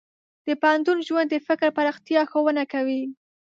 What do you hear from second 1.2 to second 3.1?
د فکر پراختیا ښوونه کوي.